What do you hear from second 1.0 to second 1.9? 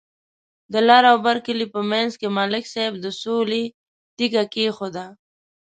او بر کلي په